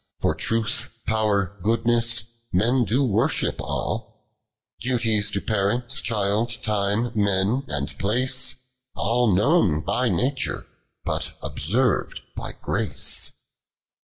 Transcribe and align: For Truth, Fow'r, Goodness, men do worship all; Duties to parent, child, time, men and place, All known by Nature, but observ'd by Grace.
For 0.19 0.33
Truth, 0.33 0.89
Fow'r, 1.07 1.59
Goodness, 1.61 2.23
men 2.51 2.85
do 2.85 3.05
worship 3.05 3.61
all; 3.61 4.31
Duties 4.79 5.29
to 5.29 5.39
parent, 5.41 5.89
child, 5.89 6.49
time, 6.63 7.11
men 7.13 7.63
and 7.67 7.95
place, 7.99 8.55
All 8.95 9.31
known 9.31 9.81
by 9.81 10.09
Nature, 10.09 10.65
but 11.05 11.33
observ'd 11.43 12.21
by 12.35 12.53
Grace. 12.53 13.31